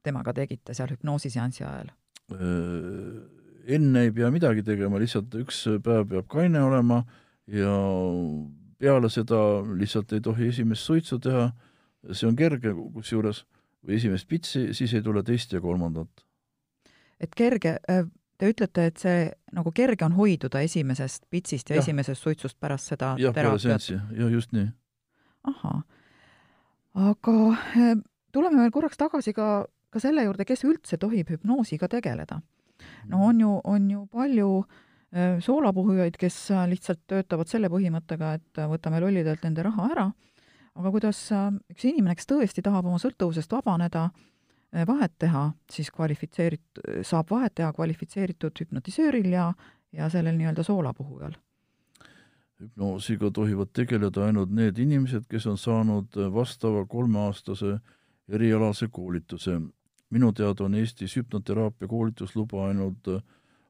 temaga 0.06 0.34
tegite 0.38 0.74
seal 0.78 0.92
hüpnoosiseansi 0.94 1.64
ajal? 1.66 1.94
enne 3.66 4.02
ei 4.06 4.12
pea 4.14 4.30
midagi 4.34 4.64
tegema, 4.66 5.00
lihtsalt 5.02 5.34
üks 5.42 5.64
päev 5.84 6.08
peab 6.10 6.28
kaine 6.30 6.62
olema 6.62 7.04
ja 7.50 7.74
peale 8.82 9.10
seda 9.10 9.40
lihtsalt 9.78 10.14
ei 10.14 10.22
tohi 10.22 10.50
esimest 10.52 10.86
suitsu 10.86 11.20
teha, 11.22 11.48
see 12.12 12.28
on 12.30 12.38
kerge 12.38 12.74
kusjuures, 12.74 13.44
või 13.86 13.98
esimest 14.00 14.28
pitsi, 14.30 14.68
siis 14.74 14.94
ei 14.94 15.04
tule 15.06 15.24
teist 15.24 15.54
ja 15.54 15.62
kolmandat. 15.62 16.26
et 17.20 17.36
kerge, 17.36 17.78
äh, 17.90 18.06
te 18.38 18.50
ütlete, 18.52 18.86
et 18.86 18.98
see 18.98 19.20
nagu 19.56 19.72
kerge 19.72 20.06
on 20.06 20.18
hoiduda 20.18 20.62
esimesest 20.62 21.26
pitsist 21.30 21.70
ja, 21.70 21.78
ja. 21.78 21.82
esimesest 21.82 22.22
suitsust 22.22 22.60
pärast 22.60 22.92
seda 22.92 23.16
jah, 23.20 23.34
peale 23.34 23.60
seanssi, 23.60 23.94
jah, 23.94 24.32
just 24.32 24.52
nii. 24.52 24.68
ahah. 25.44 25.84
aga 26.94 27.38
äh, 27.54 27.96
tuleme 28.36 28.64
veel 28.64 28.74
korraks 28.76 29.00
tagasi 29.00 29.34
ka, 29.36 29.66
ka 29.94 30.02
selle 30.04 30.26
juurde, 30.28 30.46
kes 30.48 30.66
üldse 30.68 31.00
tohib 31.02 31.32
hüpnoosiga 31.32 31.90
tegeleda. 31.92 32.42
no 33.12 33.24
on 33.30 33.40
ju, 33.40 33.54
on 33.64 33.90
ju 33.92 34.06
palju 34.12 34.50
äh, 34.60 35.40
soolapuhujaid, 35.42 36.18
kes 36.20 36.38
äh, 36.52 36.66
lihtsalt 36.70 37.06
töötavad 37.08 37.52
selle 37.52 37.72
põhimõttega, 37.72 38.34
et 38.40 38.62
äh, 38.62 38.70
võtame 38.72 39.00
lollidelt 39.04 39.46
nende 39.48 39.64
raha 39.64 39.90
ära, 39.94 40.06
aga 40.76 40.92
kuidas 40.92 41.22
üks 41.72 41.88
inimene, 41.88 42.18
kes 42.20 42.28
tõesti 42.28 42.64
tahab 42.66 42.90
oma 42.90 43.00
sõltuvusest 43.00 43.54
vabaneda, 43.56 44.10
vahet 44.90 45.14
teha, 45.24 45.46
siis 45.72 45.88
kvalifitseerit-, 45.96 46.82
saab 47.08 47.30
vahet 47.32 47.54
teha 47.56 47.70
kvalifitseeritud 47.72 48.60
hüpnotisööril 48.60 49.30
ja, 49.32 49.46
ja 49.96 50.10
sellel 50.12 50.36
nii-öelda 50.36 50.66
soolapuhujal? 50.68 51.38
hüpnoosiga 52.60 53.30
tohivad 53.36 53.72
tegeleda 53.76 54.26
ainult 54.28 54.52
need 54.56 54.78
inimesed, 54.80 55.26
kes 55.32 55.48
on 55.52 55.58
saanud 55.60 56.16
vastava 56.36 56.86
kolmeaastase 56.88 57.78
erialase 58.30 58.88
koolituse. 58.92 59.62
minu 60.10 60.32
teada 60.32 60.64
on 60.64 60.76
Eestis 60.76 61.16
hüpnoteraapia 61.18 61.88
koolitusluba 61.88 62.68
ainult 62.68 63.08
äh, 63.08 63.24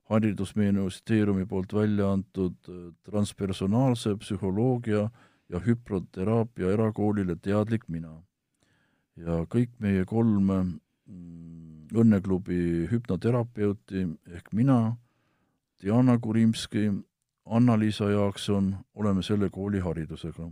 haridusministeeriumi 0.09 1.45
poolt 1.45 1.73
välja 1.73 2.11
antud 2.11 2.55
äh, 2.69 2.93
transpersonaalse 3.03 4.15
psühholoogia 4.15 5.09
ja 5.49 5.59
hüproteraapia 5.59 6.71
erakoolile 6.71 7.35
Teadlik 7.35 7.87
mina. 7.87 8.21
ja 9.15 9.45
kõik 9.47 9.71
meie 9.79 10.05
kolm 10.05 10.51
mm, 10.51 11.87
Õnneklubi 11.95 12.87
hüpnoterapeuti 12.91 14.01
ehk 14.27 14.49
mina, 14.53 14.97
Diana 15.81 16.17
Kurimski, 16.19 16.89
Anna-Liisa 17.45 18.09
Jaakson 18.09 18.73
oleme 18.95 19.23
selle 19.23 19.49
kooli 19.49 19.79
haridusega. 19.79 20.49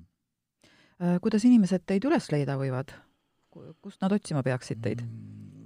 Äh, 1.02 1.18
kuidas 1.22 1.44
inimesed 1.46 1.84
teid 1.86 2.06
üles 2.06 2.30
leida 2.32 2.56
võivad? 2.60 2.94
Kust 3.82 4.02
nad 4.02 4.12
otsima 4.16 4.44
peaksid 4.46 4.82
teid? 4.84 5.04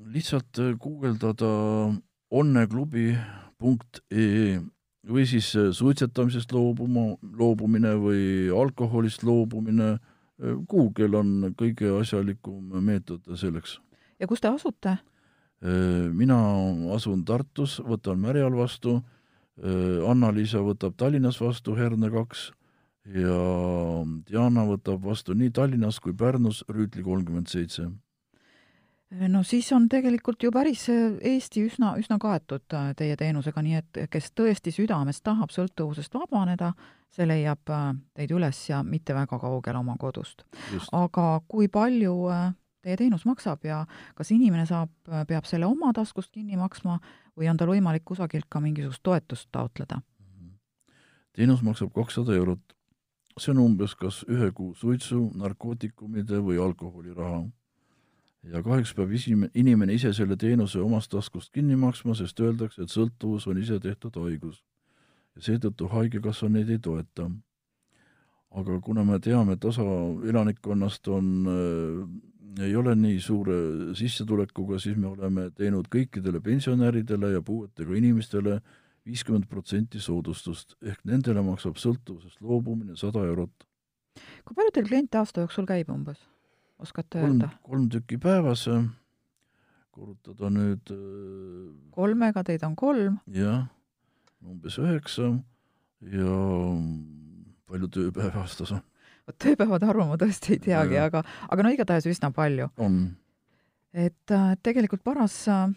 lihtsalt 0.08 0.60
guugeldada 0.80 1.50
onneklubi.ee 2.32 4.60
või 5.08 5.26
siis 5.28 5.56
suitsetamisest 5.78 6.52
loobuma, 6.52 7.16
loobumine 7.40 7.96
või 8.00 8.50
alkoholist 8.52 9.24
loobumine, 9.24 9.98
Google 10.70 11.18
on 11.18 11.54
kõige 11.58 12.00
asjalikum 12.00 12.64
meetod 12.84 13.22
selleks. 13.36 13.80
ja 14.20 14.28
kus 14.28 14.42
te 14.42 14.48
asute? 14.48 14.98
mina 16.14 16.38
asun 16.94 17.26
Tartus, 17.26 17.80
võtan 17.82 18.20
Märjal 18.22 18.54
vastu, 18.54 19.02
Anna-Liisa 19.58 20.62
võtab 20.62 20.94
Tallinnas 20.98 21.42
vastu 21.42 21.76
Herne 21.76 22.10
kaks 22.14 22.52
ja 23.08 23.38
Diana 24.28 24.66
võtab 24.68 25.04
vastu 25.04 25.36
nii 25.38 25.54
Tallinnas 25.56 26.02
kui 26.04 26.14
Pärnus 26.18 26.64
Rüütli 26.68 27.06
kolmkümmend 27.06 27.48
seitse 27.48 27.88
no 29.32 29.44
siis 29.44 29.72
on 29.72 29.88
tegelikult 29.90 30.44
ju 30.44 30.52
päris 30.52 30.88
Eesti 30.90 31.64
üsna, 31.68 31.94
üsna 32.00 32.18
kaetud 32.20 32.76
äh, 32.76 32.92
teie 32.98 33.16
teenusega, 33.20 33.64
nii 33.64 33.80
et 33.80 34.00
kes 34.12 34.32
tõesti 34.36 34.74
südames 34.76 35.22
tahab 35.24 35.54
sõltuvusest 35.56 36.14
vabaneda, 36.18 36.74
see 37.14 37.28
leiab 37.28 37.72
äh, 37.72 37.90
teid 38.18 38.34
üles 38.36 38.60
ja 38.70 38.84
mitte 38.84 39.16
väga 39.16 39.40
kaugel 39.40 39.80
oma 39.80 39.96
kodust. 40.00 40.44
aga 40.92 41.28
kui 41.48 41.70
palju 41.72 42.18
äh, 42.34 42.52
teie 42.84 43.00
teenus 43.00 43.26
maksab 43.26 43.64
ja 43.66 43.86
kas 44.16 44.32
inimene 44.32 44.66
saab, 44.68 44.92
peab 45.28 45.48
selle 45.48 45.66
oma 45.66 45.94
taskust 45.96 46.32
kinni 46.32 46.60
maksma 46.60 47.00
või 47.38 47.50
on 47.52 47.58
tal 47.58 47.72
võimalik 47.72 48.06
kusagilt 48.06 48.48
ka 48.50 48.60
mingisugust 48.60 49.04
toetust 49.04 49.50
taotleda? 49.52 50.02
teenus 51.38 51.62
maksab 51.62 51.94
kakssada 51.94 52.34
eurot. 52.34 52.77
See 53.38 53.52
on 53.54 53.64
umbes 53.64 53.94
kas 53.96 54.24
ühe 54.28 54.52
kuu 54.52 54.74
suitsu, 54.76 55.32
narkootikumide 55.38 56.40
või 56.44 56.58
alkoholiraha 56.62 57.46
ja 58.52 58.62
kahjuks 58.64 58.94
peab 58.98 59.12
isim-, 59.16 59.50
inimene 59.58 59.96
ise 59.98 60.14
selle 60.16 60.38
teenuse 60.40 60.80
omast 60.82 61.12
taskust 61.12 61.52
kinni 61.56 61.76
maksma, 61.80 62.16
sest 62.18 62.40
öeldakse, 62.44 62.84
et 62.84 62.94
sõltuvus 62.94 63.48
on 63.50 63.60
ise 63.62 63.80
tehtud 63.84 64.16
haigus. 64.24 64.64
ja 65.36 65.44
seetõttu 65.46 65.88
Haigekassa 65.92 66.50
neid 66.50 66.70
ei 66.70 66.80
toeta. 66.80 67.30
aga 68.52 68.80
kuna 68.82 69.04
me 69.04 69.20
teame, 69.20 69.54
et 69.54 69.66
osa 69.66 69.84
elanikkonnast 70.30 71.08
on 71.08 71.28
äh,, 71.48 72.64
ei 72.64 72.76
ole 72.76 72.96
nii 72.96 73.20
suure 73.22 73.58
sissetulekuga, 73.94 74.80
siis 74.80 74.98
me 74.98 75.08
oleme 75.08 75.52
teinud 75.52 75.88
kõikidele 75.94 76.42
pensionäridele 76.42 77.32
ja 77.32 77.42
puuetega 77.42 77.96
inimestele 77.96 78.62
viiskümmend 79.08 79.48
protsenti 79.52 80.02
soodustust, 80.04 80.76
ehk 80.84 81.04
nendele 81.08 81.44
maksab 81.46 81.80
sõltuvusest 81.82 82.42
loobumine 82.44 82.98
sada 83.00 83.24
eurot. 83.28 83.68
kui 84.44 84.56
palju 84.58 84.74
teil 84.74 84.88
kliente 84.90 85.20
aasta 85.20 85.46
jooksul 85.46 85.68
käib 85.70 85.92
umbes? 85.94 86.20
oskate 86.82 87.22
kolm, 87.22 87.32
öelda? 87.32 87.52
kolm 87.64 87.90
tükki 87.94 88.20
päevas, 88.22 88.68
korrutada 89.96 90.52
nüüd 90.54 90.92
äh, 90.94 91.70
kolmega, 91.96 92.44
teid 92.48 92.66
on 92.68 92.76
kolm? 92.76 93.20
jah, 93.34 93.68
umbes 94.44 94.78
üheksa 94.82 95.32
ja 96.14 96.36
palju 97.68 97.92
tööpäevi 97.94 98.44
aastas 98.44 98.76
on? 98.76 98.84
vot 99.28 99.40
tööpäevade 99.44 99.90
arvu 99.90 100.10
ma 100.12 100.20
tõesti 100.20 100.56
ei 100.56 100.64
teagi, 100.70 101.00
aga, 101.02 101.24
aga 101.48 101.66
no 101.66 101.74
igatahes 101.74 102.08
üsna 102.10 102.32
palju. 102.36 102.70
on. 102.78 103.02
et 103.94 104.36
äh, 104.36 104.56
tegelikult 104.64 105.04
paras 105.08 105.40
äh, 105.52 105.68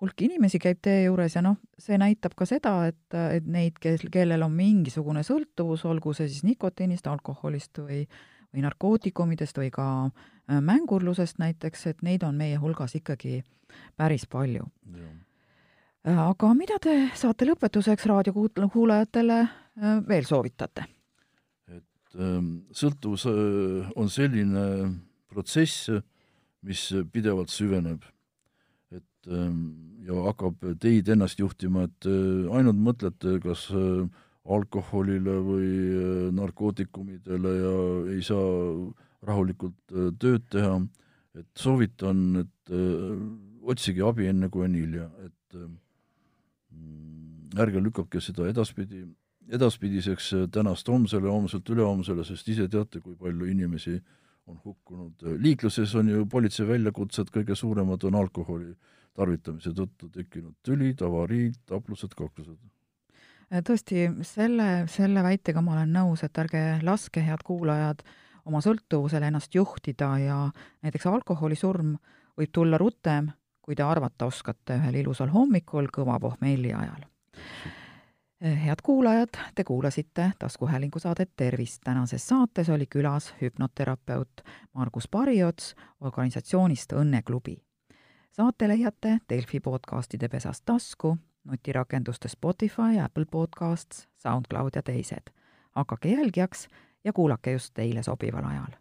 hulk 0.00 0.22
inimesi 0.24 0.58
käib 0.58 0.78
teie 0.82 1.04
juures 1.04 1.34
ja 1.36 1.42
noh, 1.44 1.58
see 1.78 1.98
näitab 2.00 2.32
ka 2.36 2.46
seda, 2.48 2.74
et, 2.88 3.16
et 3.36 3.46
neid, 3.46 3.76
kes, 3.80 4.06
kellel 4.12 4.42
on 4.46 4.52
mingisugune 4.56 5.22
sõltuvus, 5.26 5.84
olgu 5.84 6.14
see 6.16 6.28
siis 6.28 6.44
nikotiinist, 6.48 7.06
alkoholist 7.10 7.82
või 7.84 8.06
või 8.54 8.64
narkootikumidest 8.64 9.58
või 9.58 9.70
ka 9.74 9.86
äh, 10.06 10.60
mängurlusest 10.60 11.38
näiteks, 11.38 11.86
et 11.86 12.02
neid 12.06 12.24
on 12.26 12.38
meie 12.38 12.58
hulgas 12.60 12.96
ikkagi 12.98 13.42
päris 13.98 14.26
palju. 14.30 14.66
Äh, 14.96 16.18
aga 16.18 16.54
mida 16.58 16.80
te 16.82 16.96
saate 17.18 17.48
lõpetuseks 17.48 18.08
raadiokuulajatele 18.10 19.40
äh, 19.40 20.00
veel 20.08 20.26
soovitate? 20.28 20.88
et 21.70 22.18
ähm, 22.18 22.64
sõltuvus 22.74 23.22
on 23.94 24.08
selline 24.10 24.62
protsess, 25.30 25.90
mis 26.66 26.88
pidevalt 27.12 27.52
süveneb. 27.54 28.02
et 28.90 29.30
ähm, 29.30 29.99
ja 30.10 30.24
hakkab 30.26 30.66
teid 30.82 31.08
ennast 31.14 31.38
juhtima, 31.38 31.86
et 31.86 32.10
ainult 32.50 32.82
mõtlete, 32.82 33.38
kas 33.44 33.68
alkoholile 34.48 35.36
või 35.44 35.68
äh, 35.68 36.32
narkootikumidele 36.36 37.52
ja 37.58 37.74
ei 38.14 38.22
saa 38.24 38.48
rahulikult 39.28 39.94
äh, 39.94 40.10
tööd 40.20 40.46
teha, 40.52 40.78
et 41.38 41.48
soovitan, 41.58 42.44
et 42.44 42.74
äh, 42.74 43.16
otsige 43.70 44.04
abi 44.06 44.30
enne, 44.30 44.48
kui 44.50 44.64
on 44.66 44.74
hilja, 44.74 45.06
et 45.26 45.36
ärge 47.60 47.82
lükake 47.82 48.22
seda 48.22 48.46
edaspidi, 48.48 49.02
edaspidiseks 49.50 50.30
tänast 50.54 50.88
homsele, 50.88 51.28
homselt 51.28 51.68
ülehomsele, 51.68 52.24
sest 52.24 52.48
ise 52.48 52.68
teate, 52.70 53.02
kui 53.04 53.16
palju 53.18 53.48
inimesi 53.50 53.98
on 54.50 54.58
hukkunud. 54.64 55.22
liikluses 55.38 55.94
on 55.94 56.08
ju 56.08 56.26
politsei 56.26 56.66
väljakutsed 56.68 57.30
kõige 57.34 57.56
suuremad 57.56 58.04
on 58.04 58.18
alkoholi 58.20 58.74
tarvitamise 59.16 59.72
tõttu 59.76 60.10
tekkinud 60.12 60.54
tülid, 60.66 61.02
avariid, 61.02 61.56
taplused, 61.66 62.14
kaklused 62.18 62.58
tõesti, 63.50 64.06
selle, 64.22 64.68
selle 64.90 65.22
väitega 65.26 65.62
ma 65.64 65.74
olen 65.74 65.92
nõus, 65.94 66.22
et 66.22 66.38
ärge 66.38 66.62
laske, 66.86 67.22
head 67.24 67.42
kuulajad, 67.46 68.04
oma 68.46 68.62
sõltuvusele 68.64 69.26
ennast 69.30 69.54
juhtida 69.54 70.12
ja 70.22 70.38
näiteks 70.84 71.06
alkoholisurm 71.10 71.96
võib 72.38 72.54
tulla 72.54 72.78
rutem, 72.80 73.32
kui 73.60 73.76
te 73.76 73.84
arvata 73.84 74.30
oskate 74.30 74.78
ühel 74.78 75.02
ilusal 75.02 75.32
hommikul 75.34 75.90
kõva 75.92 76.18
pohmelli 76.22 76.72
ajal. 76.74 77.04
Head 78.42 78.76
kuulajad, 78.82 79.28
te 79.54 79.64
kuulasite 79.64 80.32
taskuhäälingu 80.38 80.98
saadet 80.98 81.30
Tervist. 81.36 81.80
tänases 81.84 82.28
saates 82.28 82.68
oli 82.68 82.86
külas 82.86 83.34
hüpnoterapeut 83.42 84.30
Margus 84.74 85.08
Pariots 85.08 85.74
organisatsioonist 86.00 86.92
Õnneklubi. 86.92 87.56
saate 88.32 88.68
leiate 88.68 89.18
Delfi 89.28 89.60
podcastide 89.60 90.28
pesast 90.28 90.62
tasku 90.64 91.18
nutirakenduste 91.44 92.28
Spotify, 92.28 92.98
Apple 93.04 93.24
Podcasts, 93.30 94.08
SoundCloud 94.16 94.70
ja 94.74 94.82
teised. 94.82 95.30
hakake 95.70 96.08
jälgijaks 96.08 96.68
ja 97.04 97.12
kuulake 97.12 97.52
just 97.52 97.74
teile 97.74 98.02
sobival 98.02 98.44
ajal. 98.44 98.72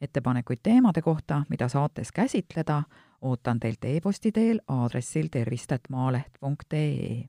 ettepanekuid 0.00 0.58
teemade 0.62 1.02
kohta, 1.02 1.44
mida 1.48 1.68
saates 1.68 2.12
käsitleda, 2.12 2.82
ootan 3.20 3.60
teilt 3.60 3.84
e-posti 3.84 4.32
teel 4.32 4.60
aadressil 4.68 5.28
tervist.maaleht.ee. 5.30 7.28